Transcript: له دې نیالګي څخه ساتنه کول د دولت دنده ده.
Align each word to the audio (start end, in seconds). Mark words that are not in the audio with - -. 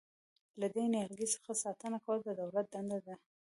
له 0.59 0.67
دې 0.75 0.83
نیالګي 0.93 1.27
څخه 1.35 1.51
ساتنه 1.63 1.97
کول 2.05 2.19
د 2.23 2.29
دولت 2.41 2.65
دنده 2.73 2.99
ده. 3.05 3.15